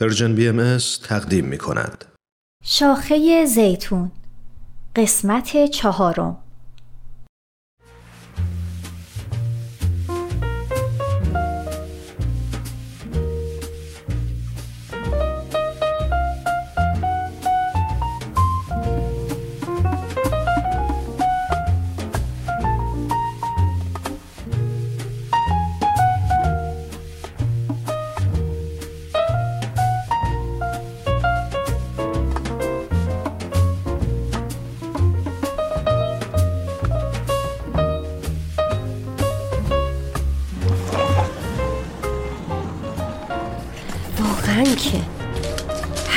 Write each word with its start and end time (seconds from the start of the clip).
پرژن 0.00 0.34
بی 0.34 0.48
ام 0.48 0.78
تقدیم 1.02 1.44
می 1.44 1.58
کند. 1.58 2.04
شاخه 2.64 3.44
زیتون 3.44 4.10
قسمت 4.96 5.66
چهارم 5.66 6.36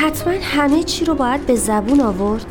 حتما 0.01 0.33
همه 0.41 0.83
چی 0.83 1.05
رو 1.05 1.15
باید 1.15 1.45
به 1.45 1.55
زبون 1.55 2.01
آورد. 2.01 2.45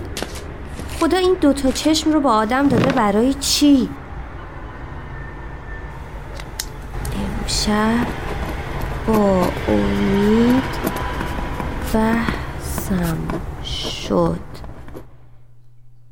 خدا 1.00 1.16
این 1.16 1.36
دوتا 1.40 1.70
چشم 1.70 2.12
رو 2.12 2.20
با 2.20 2.32
آدم 2.32 2.68
داده 2.68 2.92
برای 2.92 3.34
چی؟ 3.34 3.88
امشب 7.16 8.06
با 9.06 9.48
امید 9.68 10.62
بحثم 11.94 13.18
شد. 13.64 14.40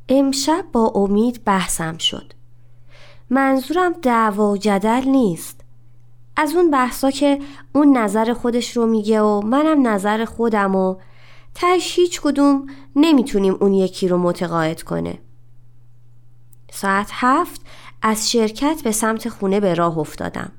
امشب 0.09 0.65
با 0.71 0.91
امید 0.95 1.43
بحثم 1.45 1.97
شد. 1.97 2.33
منظورم 3.29 3.93
دعوا 4.01 4.51
و 4.51 4.57
جدل 4.57 5.03
نیست. 5.05 5.61
از 6.35 6.55
اون 6.55 6.71
بحثا 6.71 7.11
که 7.11 7.39
اون 7.73 7.97
نظر 7.97 8.33
خودش 8.33 8.77
رو 8.77 8.85
میگه 8.85 9.21
و 9.21 9.41
منم 9.41 9.87
نظر 9.87 10.25
خودم 10.25 10.75
و 10.75 10.95
تش 11.55 11.99
هیچ 11.99 12.21
کدوم 12.21 12.67
نمی‌تونیم 12.95 13.57
اون 13.61 13.73
یکی 13.73 14.07
رو 14.07 14.17
متقاعد 14.17 14.81
کنه. 14.81 15.19
ساعت 16.71 17.07
هفت 17.11 17.61
از 18.01 18.31
شرکت 18.31 18.81
به 18.83 18.91
سمت 18.91 19.29
خونه 19.29 19.59
به 19.59 19.73
راه 19.73 19.97
افتادم. 19.97 20.51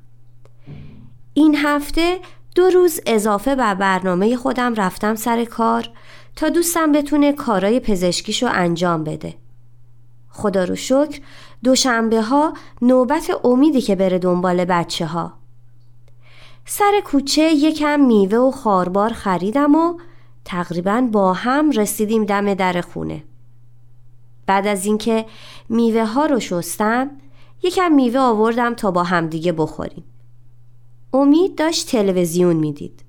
این 1.34 1.56
هفته 1.56 2.19
دو 2.55 2.70
روز 2.70 3.00
اضافه 3.06 3.55
بر 3.55 3.74
برنامه 3.74 4.36
خودم 4.36 4.74
رفتم 4.74 5.14
سر 5.14 5.44
کار 5.44 5.88
تا 6.36 6.48
دوستم 6.48 6.92
بتونه 6.92 7.32
کارای 7.32 7.80
پزشکیشو 7.80 8.47
انجام 8.50 9.04
بده. 9.04 9.34
خدا 10.28 10.64
رو 10.64 10.77
شکر 10.77 11.20
دوشنبه 11.64 12.22
ها 12.22 12.54
نوبت 12.82 13.30
امیدی 13.44 13.80
که 13.80 13.97
بره 13.97 14.19
دنبال 14.19 14.64
بچه 14.64 15.06
ها. 15.06 15.32
سر 16.64 17.00
کوچه 17.04 17.42
یکم 17.42 18.00
میوه 18.00 18.38
و 18.38 18.50
خاربار 18.50 19.12
خریدم 19.12 19.75
و 19.75 19.98
تقریبا 20.44 21.08
با 21.12 21.33
هم 21.33 21.70
رسیدیم 21.70 22.24
دم 22.24 22.55
در 22.55 22.80
خونه. 22.80 23.24
بعد 24.47 24.66
از 24.66 24.86
اینکه 24.86 25.27
میوه 25.69 26.05
ها 26.05 26.27
رو 26.27 26.41
شستم 26.41 27.10
یکم 27.62 27.92
میوه 27.92 28.20
آوردم 28.20 28.74
تا 28.74 28.91
با 28.91 29.02
همدیگه 29.02 29.52
بخوریم. 29.52 30.05
امید 31.12 31.58
داشت 31.58 31.91
تلویزیون 31.91 32.56
می‌دید. 32.56 33.05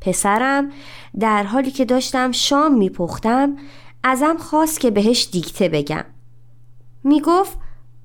پسرم 0.00 0.70
در 1.18 1.42
حالی 1.42 1.70
که 1.70 1.84
داشتم 1.84 2.32
شام 2.32 2.74
میپختم 2.74 3.56
ازم 4.02 4.36
خواست 4.38 4.80
که 4.80 4.90
بهش 4.90 5.28
دیکته 5.32 5.68
بگم. 5.68 6.04
می‌گفت 7.04 7.58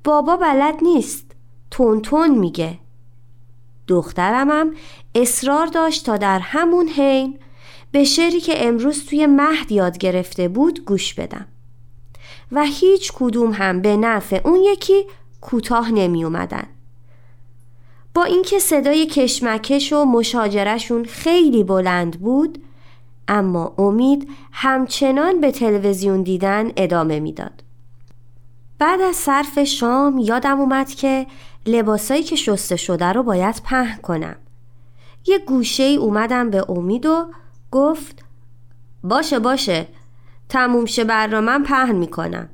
بابا 0.04 0.38
بلد 0.38 0.76
نیست. 0.82 1.32
تون 1.72 2.02
تون 2.02 2.38
میگه. 2.38 2.80
دخترمم 3.88 4.74
اصرار 5.16 5.68
داشت 5.68 6.06
تا 6.06 6.18
در 6.18 6.40
همون 6.40 6.88
حین 6.88 7.40
به 7.92 8.04
شعری 8.04 8.42
که 8.42 8.68
امروز 8.68 9.06
توی 9.06 9.26
مهد 9.26 9.72
یاد 9.72 9.98
گرفته 9.98 10.48
بود 10.48 10.86
گوش 10.86 11.14
بدم 11.14 11.46
و 12.52 12.64
هیچ 12.64 13.12
کدوم 13.16 13.52
هم 13.52 13.82
به 13.82 13.98
نفع 13.98 14.42
اون 14.44 14.60
یکی 14.64 15.06
کوتاه 15.42 15.92
نمی 15.92 16.24
اومدن. 16.24 16.66
با 18.14 18.24
اینکه 18.24 18.60
صدای 18.60 19.06
کشمکش 19.06 19.94
و 19.94 20.06
مشاجرشون 20.06 21.06
خیلی 21.06 21.64
بلند 21.64 22.20
بود 22.20 22.64
اما 23.28 23.74
امید 23.78 24.30
همچنان 24.52 25.42
به 25.42 25.52
تلویزیون 25.52 26.22
دیدن 26.22 26.72
ادامه 26.78 27.20
می‌داد. 27.20 27.64
بعد 28.80 29.02
از 29.02 29.16
صرف 29.16 29.64
شام 29.64 30.18
یادم 30.18 30.60
اومد 30.60 30.90
که 30.90 31.28
لباسایی 31.66 32.24
که 32.24 32.36
شسته 32.36 32.76
شده 32.76 33.06
رو 33.06 33.24
باید 33.24 33.62
پهن 33.66 34.02
کنم 34.02 34.36
یه 35.26 35.40
گوشه 35.40 35.84
ای 35.84 35.96
اومدم 35.96 36.50
به 36.50 36.72
امید 36.72 37.06
و 37.06 37.26
گفت 37.72 38.26
باشه 39.04 39.40
باشه 39.40 39.88
تموم 40.50 40.86
شه 40.86 41.04
برنامه 41.04 41.60
پهن 41.60 41.96
می‌کنم. 41.96 42.50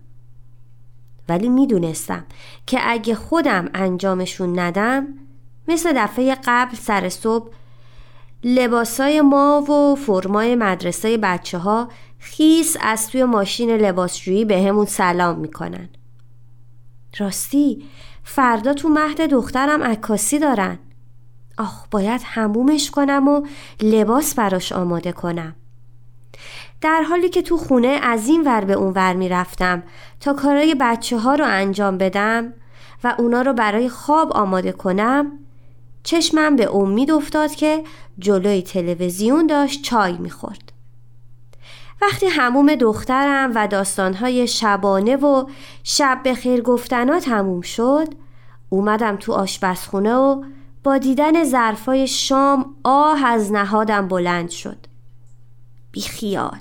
ولی 1.30 1.50
می‌دونستم 1.50 2.26
که 2.66 2.80
اگه 2.84 3.16
خودم 3.16 3.70
انجامشون 3.74 4.60
ندم 4.60 5.08
مثل 5.68 5.94
دفعه 5.96 6.38
قبل 6.46 6.76
سر 6.76 7.10
صبح 7.10 7.50
لباسای 8.44 9.22
ما 9.22 9.62
و 9.62 9.96
فرمای 9.96 10.56
مدرسه 10.56 11.18
بچه 11.18 11.58
ها 11.58 11.90
خیس 12.20 12.78
از 12.82 13.10
توی 13.10 13.24
ماشین 13.24 13.72
لباسجویی 13.72 14.46
به 14.46 14.62
همون 14.62 14.86
سلام 14.86 15.40
می‌کنن. 15.40 15.90
راستی 17.20 17.86
فردا 18.24 18.74
تو 18.74 18.90
مهد 18.90 19.22
دخترم 19.22 19.84
عکاسی 19.84 20.40
دارن. 20.40 20.80
آخ 21.58 21.88
باید 21.92 22.22
همومش 22.26 22.92
کنم 22.92 23.28
و 23.28 23.48
لباس 23.82 24.36
براش 24.36 24.72
آماده 24.72 25.12
کنم 25.12 25.56
در 26.82 27.02
حالی 27.02 27.30
که 27.30 27.42
تو 27.42 27.58
خونه 27.58 28.00
از 28.02 28.28
این 28.28 28.44
ور 28.46 28.66
به 28.66 28.74
اون 28.74 28.94
ور 28.96 29.14
می 29.14 29.30
رفتم 29.30 29.84
تا 30.20 30.34
کارای 30.34 30.76
بچه 30.80 31.18
ها 31.18 31.36
رو 31.36 31.46
انجام 31.48 31.98
بدم 31.98 32.54
و 33.04 33.16
اونا 33.18 33.42
رو 33.42 33.54
برای 33.54 33.90
خواب 33.90 34.32
آماده 34.32 34.72
کنم 34.72 35.32
چشمم 36.04 36.56
به 36.56 36.76
امید 36.76 37.12
افتاد 37.12 37.52
که 37.52 37.84
جلوی 38.20 38.62
تلویزیون 38.62 39.48
داشت 39.48 39.82
چای 39.82 40.18
می‌خورد. 40.18 40.72
وقتی 42.02 42.26
هموم 42.26 42.76
دخترم 42.76 43.52
و 43.56 43.68
داستانهای 43.68 44.48
شبانه 44.48 45.16
و 45.16 45.46
شب 45.84 46.20
به 46.24 46.34
خیر 46.34 46.62
گفتنا 46.62 47.20
تموم 47.20 47.62
شد 47.62 48.08
اومدم 48.70 49.16
تو 49.16 49.34
آشپزخونه 49.34 50.16
و 50.16 50.44
با 50.84 50.98
دیدن 50.98 51.44
ظرفای 51.44 52.08
شام 52.08 52.76
آه 52.84 53.26
از 53.26 53.52
نهادم 53.52 54.08
بلند 54.08 54.50
شد. 54.50 54.78
بی 55.92 56.02
خیال 56.02 56.60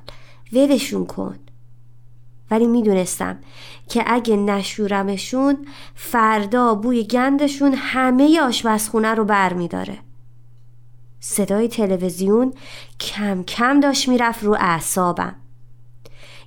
ولشون 0.53 1.07
کن. 1.07 1.39
ولی 2.51 2.67
می‌دونستم 2.67 3.39
که 3.89 4.05
اگه 4.07 4.37
نشورمشون 4.37 5.67
فردا 5.95 6.75
بوی 6.75 7.05
گندشون 7.05 7.75
همه 7.77 8.41
آشپزخونه 8.41 9.15
رو 9.15 9.25
بر 9.25 9.53
میداره 9.53 9.99
صدای 11.21 11.69
تلویزیون 11.69 12.53
کم 13.01 13.43
کم 13.43 13.81
داشت 13.81 14.09
می‌رفت 14.09 14.45
رو 14.45 14.57
اعصابم. 14.61 15.37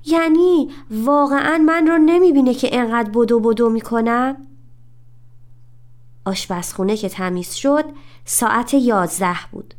یعنی 0.06 0.70
واقعا 0.92 1.58
من 1.58 1.88
رو 1.88 1.98
نمی‌بینه 1.98 2.54
که 2.54 2.70
انقدر 2.72 3.10
بدو 3.10 3.40
بدو 3.40 3.70
می‌کنم؟ 3.70 4.38
آشپزخونه 6.30 6.98
که 6.98 7.10
تمیز 7.10 7.54
شد 7.54 7.86
ساعت 8.26 8.74
یازده 8.74 9.38
بود. 9.52 9.74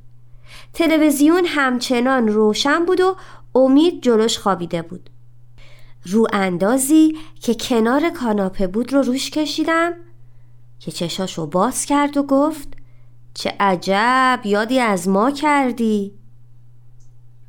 تلویزیون 0.73 1.45
همچنان 1.47 2.29
روشن 2.29 2.85
بود 2.85 3.01
و 3.01 3.17
امید 3.55 4.03
جلوش 4.03 4.39
خوابیده 4.39 4.83
بود. 4.83 5.11
رو 6.07 6.27
اندازی 6.33 7.17
که 7.41 7.55
کنار 7.55 8.11
کاناپه 8.11 8.67
بود 8.67 8.93
رو 8.93 9.03
روش 9.03 9.31
کشیدم 9.31 9.93
که 10.79 10.91
چشاشو 10.91 11.47
باز 11.47 11.87
کرد 11.87 12.17
و 12.17 12.23
گفت 12.23 12.69
چه 13.35 13.55
عجب 13.61 14.41
یادی 14.45 14.79
از 14.79 15.09
ما 15.09 15.31
کردی. 15.31 16.13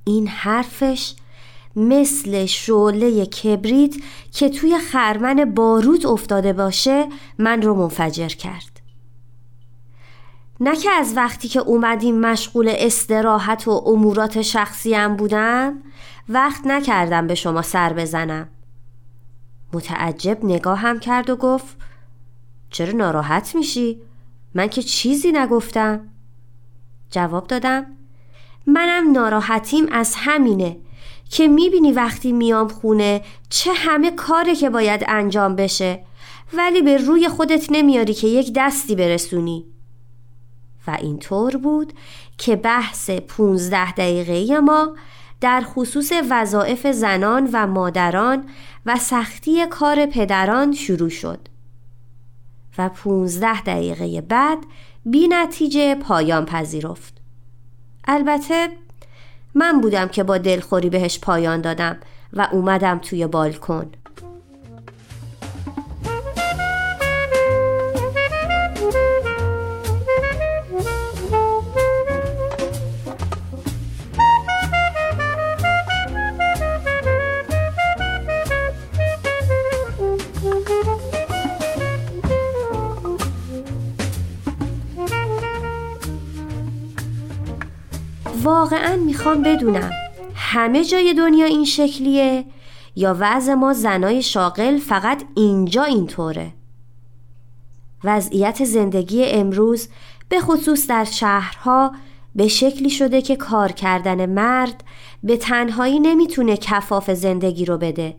این 0.04 0.28
حرفش 0.28 1.16
مثل 1.76 2.46
شعله 2.46 3.26
کبریت 3.26 3.96
که 4.32 4.50
توی 4.50 4.80
خرمن 4.80 5.46
بارود 5.46 6.06
افتاده 6.06 6.54
باشه 6.54 7.08
من 7.38 7.62
رو 7.62 7.76
منفجر 7.76 8.28
کرد. 8.28 8.81
نه 10.64 10.76
که 10.76 10.92
از 10.92 11.14
وقتی 11.18 11.48
که 11.48 11.60
اومدیم 11.60 12.20
مشغول 12.20 12.74
استراحت 12.78 13.68
و 13.68 13.72
امورات 13.72 14.42
شخصیم 14.42 15.16
بودم 15.16 15.82
وقت 16.30 16.68
نکردم 16.68 17.28
به 17.28 17.36
شما 17.36 17.62
سر 17.62 17.94
بزنم. 17.94 18.50
متعجب 19.74 20.38
نگاهم 20.44 21.00
کرد 21.00 21.30
و 21.30 21.36
گفت 21.36 21.78
چرا 22.70 22.92
ناراحت 22.92 23.56
میشی؟ 23.56 24.02
من 24.56 24.68
که 24.68 24.82
چیزی 24.82 25.32
نگفتم. 25.32 26.08
جواب 27.12 27.48
دادم 27.48 27.86
منم 28.68 29.12
ناراحتیم 29.12 29.88
از 29.92 30.16
همینه 30.18 30.78
که 31.30 31.48
می‌بینی 31.48 31.92
وقتی 31.92 32.32
میام 32.32 32.68
خونه 32.68 33.22
چه 33.50 33.74
همه 33.74 34.12
کاره 34.12 34.56
که 34.56 34.70
باید 34.70 35.06
انجام 35.08 35.56
بشه 35.56 36.06
ولی 36.54 36.82
به 36.82 36.98
روی 36.98 37.30
خودت 37.30 37.68
نمیاری 37.70 38.14
که 38.14 38.28
یک 38.28 38.54
دستی 38.56 38.96
برسونی. 38.96 39.66
و 40.88 40.98
اینطور 41.02 41.58
بود 41.58 41.94
که 42.38 42.56
بحث 42.56 43.10
15 43.10 43.92
دقیقه 43.92 44.60
ما 44.60 44.96
در 45.42 45.62
خصوص 45.66 46.12
وظایف 46.30 46.88
زنان 46.88 47.50
و 47.54 47.68
مادران 47.68 48.46
و 48.86 48.96
سختی 48.96 49.68
کار 49.68 50.06
پدران 50.06 50.74
شروع 50.74 51.10
شد 51.10 51.40
و 52.78 52.90
15 52.90 53.62
دقیقه 53.62 54.22
بعد 54.22 54.58
بی 55.06 55.28
نتیجه 55.28 55.96
پایان 55.96 56.46
پذیرفت. 56.46 57.22
البته 58.08 58.68
من 59.56 59.82
بودم 59.82 60.08
که 60.08 60.24
با 60.24 60.38
دلخوری 60.38 60.90
بهش 60.90 61.20
پایان 61.20 61.62
دادم 61.62 61.98
و 62.34 62.48
اومدم 62.52 62.98
توی 62.98 63.28
بالکن. 63.28 63.92
واقعا 88.62 88.96
می‌خوام 88.96 89.42
بدونم. 89.42 89.92
همه 90.36 90.84
جای 90.86 91.14
دنیا 91.14 91.46
این 91.46 91.66
شکلیه؟ 91.66 92.46
یا 92.96 93.16
وضع 93.20 93.54
ما 93.54 93.74
زنای 93.74 94.22
شاغل 94.22 94.78
فقط 94.78 95.24
اینجا 95.36 95.84
اینطوره؟ 95.84 96.54
وضعیت 98.04 98.64
زندگی 98.64 99.26
امروز 99.26 99.88
به 100.30 100.40
خصوص 100.40 100.88
در 100.88 101.04
شهرها 101.04 101.92
به 102.36 102.48
شکلی 102.48 102.90
شده 102.90 103.22
که 103.22 103.36
کار 103.36 103.72
کردن 103.72 104.26
مرد 104.26 104.84
به 105.24 105.38
تنهایی 105.38 106.00
نمی‌تونه 106.00 106.58
کفاف 106.58 107.12
زندگی 107.12 107.66
رو 107.66 107.78
بده 107.78 108.16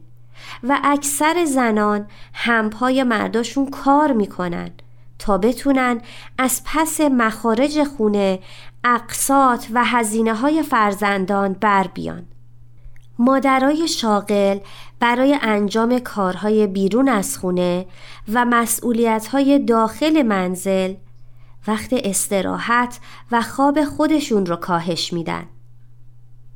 و 0.63 0.79
اکثر 0.85 1.45
زنان 1.45 2.07
همپای 2.35 3.03
مرداشون 3.03 3.71
کار 3.71 4.13
می‌کنن 4.13 4.71
تا 5.19 5.39
بتونن 5.39 6.01
از 6.39 6.63
پس 6.65 7.01
مخارج 7.01 7.85
خونه 7.85 8.39
اقساط 8.85 9.67
و 9.75 9.85
هزینه 9.85 10.35
های 10.35 10.63
فرزندان 10.63 11.53
بر 11.53 11.87
بیان. 11.87 12.27
مادرای 13.19 13.89
شاغل 13.89 14.59
برای 15.01 15.39
انجام 15.43 15.99
کارهای 15.99 16.67
بیرون 16.67 17.09
از 17.09 17.39
خونه 17.39 17.87
و 18.33 18.45
مسئولیت 18.45 19.27
های 19.27 19.59
داخل 19.59 20.23
منزل 20.23 20.95
وقت 21.67 21.93
استراحت 21.93 23.01
و 23.33 23.43
خواب 23.43 23.85
خودشون 23.85 24.47
رو 24.47 24.57
کاهش 24.57 25.13
میدن. 25.13 25.45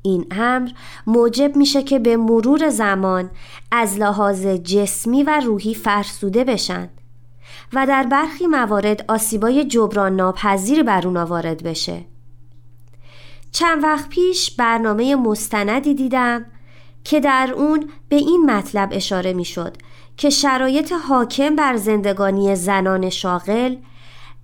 این 0.03 0.27
امر 0.31 0.71
موجب 1.07 1.57
میشه 1.57 1.83
که 1.83 1.99
به 1.99 2.17
مرور 2.17 2.69
زمان 2.69 3.31
از 3.71 3.99
لحاظ 3.99 4.47
جسمی 4.47 5.23
و 5.23 5.41
روحی 5.41 5.75
فرسوده 5.75 6.45
بشن 6.45 6.89
و 7.73 7.87
در 7.87 8.03
برخی 8.03 8.47
موارد 8.47 9.05
آسیبای 9.09 9.65
جبران 9.65 10.17
ناپذیر 10.17 10.83
بر 10.83 11.07
اونا 11.07 11.27
وارد 11.27 11.63
بشه. 11.63 12.05
چند 13.57 13.85
وقت 13.85 14.09
پیش 14.09 14.51
برنامه 14.51 15.17
مستندی 15.17 15.95
دیدم 15.95 16.47
که 17.05 17.21
در 17.21 17.53
اون 17.57 17.91
به 18.09 18.17
این 18.17 18.51
مطلب 18.51 18.89
اشاره 18.93 19.33
می 19.33 19.45
شد 19.45 19.77
که 20.17 20.31
شرایط 20.31 20.93
حاکم 20.93 21.57
بر 21.57 21.77
زندگانی 21.77 22.55
زنان 22.55 23.11
شاغل 23.11 23.77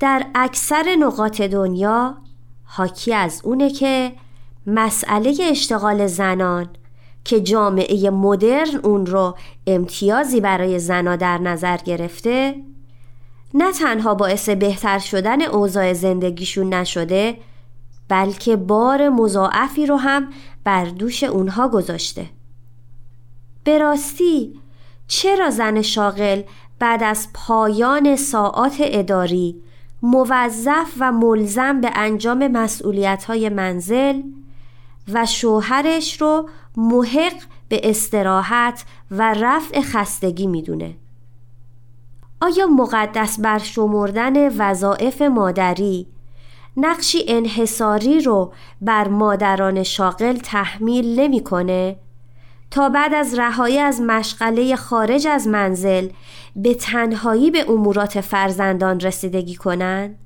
در 0.00 0.26
اکثر 0.34 0.96
نقاط 0.98 1.40
دنیا 1.40 2.16
حاکی 2.64 3.14
از 3.14 3.40
اونه 3.44 3.70
که 3.70 4.12
مسئله 4.66 5.36
اشتغال 5.50 6.06
زنان 6.06 6.68
که 7.24 7.40
جامعه 7.40 8.10
مدرن 8.10 8.76
اون 8.82 9.06
رو 9.06 9.36
امتیازی 9.66 10.40
برای 10.40 10.78
زنا 10.78 11.16
در 11.16 11.38
نظر 11.38 11.76
گرفته 11.76 12.54
نه 13.54 13.72
تنها 13.72 14.14
باعث 14.14 14.48
بهتر 14.48 14.98
شدن 14.98 15.42
اوضاع 15.42 15.92
زندگیشون 15.92 16.74
نشده 16.74 17.36
بلکه 18.12 18.56
بار 18.56 19.08
مضاعفی 19.08 19.86
رو 19.86 19.96
هم 19.96 20.28
بر 20.64 20.84
دوش 20.84 21.24
اونها 21.24 21.68
گذاشته. 21.68 22.30
به 23.64 23.78
راستی 23.78 24.60
چرا 25.06 25.50
زن 25.50 25.82
شاغل 25.82 26.42
بعد 26.78 27.02
از 27.02 27.28
پایان 27.34 28.16
ساعات 28.16 28.76
اداری 28.78 29.62
موظف 30.02 30.92
و 30.98 31.12
ملزم 31.12 31.80
به 31.80 31.90
انجام 31.94 32.48
مسئولیت 32.48 33.24
های 33.24 33.48
منزل 33.48 34.22
و 35.12 35.26
شوهرش 35.26 36.20
رو 36.20 36.48
محق 36.76 37.42
به 37.68 37.80
استراحت 37.90 38.84
و 39.10 39.34
رفع 39.34 39.80
خستگی 39.80 40.46
می‌دونه؟ 40.46 40.94
آیا 42.40 42.66
مقدس 42.66 43.40
بر 43.40 43.58
شمردن 43.58 44.56
وظایف 44.56 45.22
مادری 45.22 46.06
نقشی 46.76 47.24
انحصاری 47.28 48.20
رو 48.20 48.52
بر 48.80 49.08
مادران 49.08 49.82
شاغل 49.82 50.36
تحمیل 50.36 51.20
نمی‌کنه 51.20 51.96
تا 52.70 52.88
بعد 52.88 53.14
از 53.14 53.38
رهایی 53.38 53.78
از 53.78 54.00
مشغله 54.00 54.76
خارج 54.76 55.26
از 55.26 55.48
منزل 55.48 56.08
به 56.56 56.74
تنهایی 56.74 57.50
به 57.50 57.70
امورات 57.70 58.20
فرزندان 58.20 59.00
رسیدگی 59.00 59.54
کنند 59.54 60.18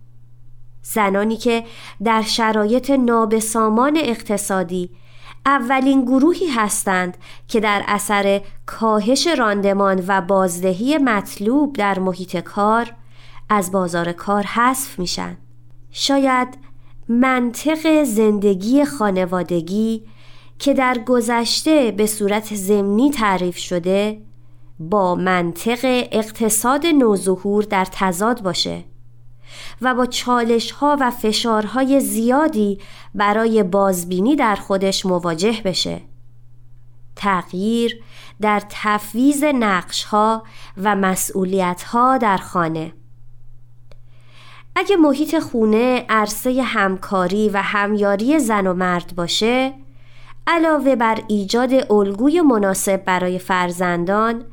زنانی 0.83 1.37
که 1.37 1.65
در 2.05 2.23
شرایط 2.23 2.91
نابسامان 2.91 3.97
اقتصادی 3.97 4.91
اولین 5.47 6.05
گروهی 6.05 6.49
هستند 6.49 7.17
که 7.49 7.61
در 7.61 7.85
اثر 7.87 8.41
کاهش 8.67 9.27
راندمان 9.27 10.05
و 10.09 10.21
بازدهی 10.21 10.99
مطلوب 10.99 11.77
در 11.77 11.99
محیط 11.99 12.37
کار 12.37 12.93
از 13.49 13.73
بازار 13.73 14.13
کار 14.13 14.43
حذف 14.43 14.99
میشن. 14.99 15.37
شاید 15.99 16.49
منطق 17.09 18.03
زندگی 18.03 18.85
خانوادگی 18.85 20.03
که 20.59 20.75
در 20.75 20.99
گذشته 21.07 21.91
به 21.91 22.07
صورت 22.07 22.55
زمینی 22.55 23.11
تعریف 23.11 23.57
شده 23.57 24.23
با 24.79 25.15
منطق 25.15 25.79
اقتصاد 26.13 26.87
نوظهور 26.87 27.65
در 27.65 27.85
تضاد 27.85 28.43
باشه 28.43 28.85
و 29.83 29.95
با 29.95 30.07
چالش 30.07 30.71
ها 30.71 30.97
و 31.01 31.11
فشارهای 31.11 32.01
زیادی 32.01 32.79
برای 33.15 33.63
بازبینی 33.63 34.37
در 34.37 34.55
خودش 34.55 35.07
مواجه 35.07 35.63
بشه. 35.65 36.01
تغییر 37.17 38.03
در 38.41 38.63
تفویز 38.69 39.45
نقش 39.45 40.05
ها 40.05 40.43
و 40.77 40.97
مسئولیت 40.97 41.83
ها 41.83 42.19
در 42.19 42.37
خانه. 42.37 42.93
اگه 44.79 44.97
محیط 44.97 45.39
خونه 45.39 46.05
عرصه 46.09 46.63
همکاری 46.63 47.49
و 47.49 47.63
همیاری 47.63 48.39
زن 48.39 48.67
و 48.67 48.75
مرد 48.75 49.13
باشه 49.17 49.73
علاوه 50.47 50.97
بر 50.97 51.19
ایجاد 51.29 51.93
الگوی 51.93 52.41
مناسب 52.41 53.05
برای 53.05 53.39
فرزندان 53.39 54.45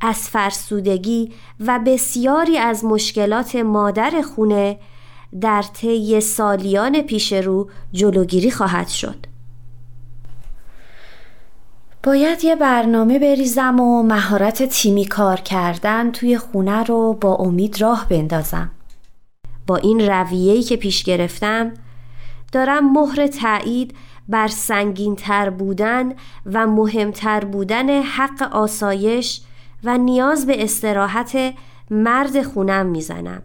از 0.00 0.28
فرسودگی 0.28 1.32
و 1.60 1.80
بسیاری 1.86 2.58
از 2.58 2.84
مشکلات 2.84 3.56
مادر 3.56 4.22
خونه 4.22 4.78
در 5.40 5.62
طی 5.62 6.20
سالیان 6.20 7.02
پیش 7.02 7.32
رو 7.32 7.68
جلوگیری 7.92 8.50
خواهد 8.50 8.88
شد. 8.88 9.26
باید 12.02 12.44
یه 12.44 12.56
برنامه 12.56 13.18
بریزم 13.18 13.80
و 13.80 14.02
مهارت 14.02 14.62
تیمی 14.62 15.04
کار 15.04 15.40
کردن 15.40 16.10
توی 16.10 16.38
خونه 16.38 16.82
رو 16.82 17.12
با 17.20 17.34
امید 17.34 17.80
راه 17.80 18.06
بندازم. 18.08 18.70
با 19.66 19.76
این 19.76 20.00
رویه‌ای 20.00 20.62
که 20.62 20.76
پیش 20.76 21.02
گرفتم 21.02 21.74
دارم 22.52 22.92
مهر 22.92 23.26
تایید 23.26 23.94
بر 24.28 24.48
سنگینتر 24.48 25.50
بودن 25.50 26.12
و 26.46 26.66
مهمتر 26.66 27.44
بودن 27.44 28.02
حق 28.02 28.42
آسایش 28.52 29.40
و 29.84 29.98
نیاز 29.98 30.46
به 30.46 30.64
استراحت 30.64 31.54
مرد 31.90 32.42
خونم 32.42 32.86
می‌زنم 32.86 33.42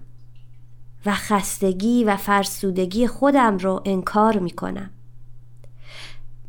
و 1.06 1.14
خستگی 1.14 2.04
و 2.04 2.16
فرسودگی 2.16 3.08
خودم 3.08 3.58
رو 3.58 3.82
انکار 3.86 4.40
می‌کنم. 4.40 4.90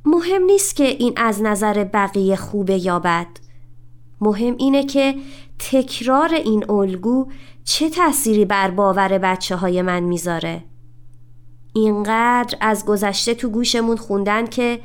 مهم 0.05 0.43
نیست 0.43 0.77
که 0.77 0.85
این 0.85 1.13
از 1.17 1.43
نظر 1.43 1.85
بقیه 1.85 2.37
خوبه 2.37 2.87
یا 2.87 2.99
بد. 2.99 3.27
مهم 4.21 4.57
اینه 4.59 4.85
که 4.85 5.15
تکرار 5.59 6.35
این 6.35 6.71
الگو 6.71 7.27
چه 7.73 7.91
تأثیری 7.91 8.45
بر 8.45 8.71
باور 8.71 9.19
بچه 9.19 9.57
های 9.57 9.83
من 9.83 10.01
می‌ذاره؟ 10.01 10.65
اینقدر 11.75 12.59
از 12.61 12.87
گذشته 12.87 13.35
تو 13.35 13.49
گوشمون 13.49 13.97
خوندن 13.97 14.47
که 14.47 14.81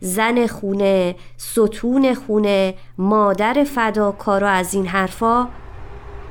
زن 0.00 0.46
خونه، 0.46 1.16
ستون 1.36 2.14
خونه، 2.14 2.74
مادر 2.98 3.64
فداکار 3.64 4.44
و 4.44 4.46
از 4.46 4.74
این 4.74 4.86
حرفا 4.86 5.48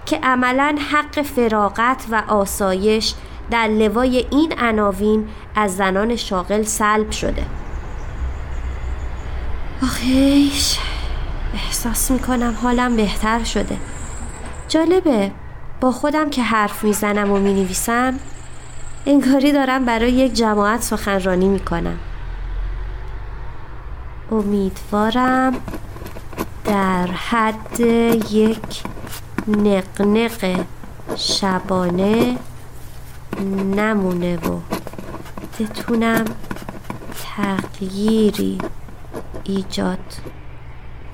که 0.05 0.19
عملا 0.23 0.77
حق 0.91 1.21
فراغت 1.21 2.05
و 2.11 2.23
آسایش 2.27 3.13
در 3.51 3.67
لوای 3.67 4.25
این 4.31 4.53
عناوین 4.57 5.27
از 5.55 5.75
زنان 5.75 6.15
شاغل 6.15 6.63
سلب 6.63 7.11
شده. 7.11 7.45
آخیش 9.83 10.79
احساس 11.53 12.11
می‌کنم 12.11 12.57
حالم 12.61 12.95
بهتر 12.95 13.43
شده. 13.43 13.77
جالبه. 14.67 15.31
با 15.83 15.91
خودم 15.91 16.29
که 16.29 16.43
حرف 16.43 16.83
می‌زنم 16.83 17.31
و 17.31 17.39
می‌نویسم 17.39 18.19
انگاری 19.05 19.51
دارم 19.51 19.85
برای 19.85 20.11
یک 20.11 20.33
جماعت 20.33 20.81
سخنرانی 20.81 21.47
می‌کنم. 21.47 21.99
امیدوارم 24.31 25.53
در 26.65 27.07
حد 27.07 27.79
یک 28.31 28.83
نقنق 29.47 30.65
شبانه 31.15 32.37
نمونه 33.75 34.37
و 34.37 34.59
بتونم 35.59 36.25
تغییری 37.23 38.57
ایجاد 39.43 40.13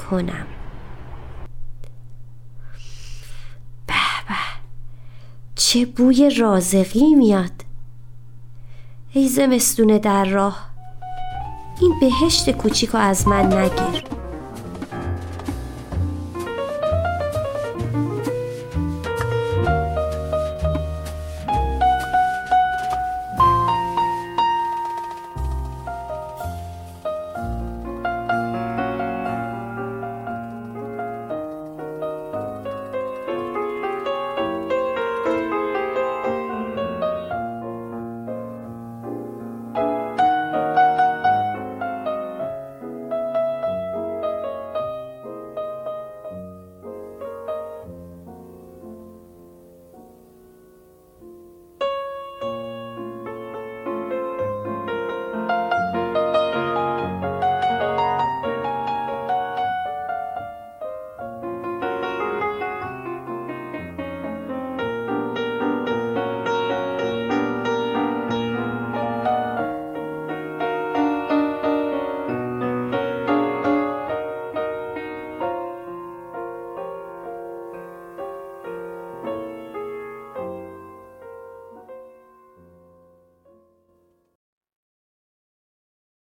کنم 0.10 0.46
به 3.88 3.94
به 4.28 4.36
چه 5.70 5.86
بوی 5.86 6.30
رازقی 6.30 7.16
میاد. 7.16 7.52
ای 9.14 9.28
زمستونه 9.28 10.00
در 10.00 10.26
راه 10.26 10.70
این 11.82 12.00
بهشت 12.00 12.52
کوچیکو 12.52 12.98
از 12.98 13.28
من 13.28 13.54
نگیر. 13.54 14.09